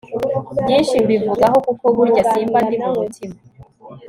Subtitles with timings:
[0.61, 3.37] byinshi mbivugaho kuko burya simba ndi mu mutima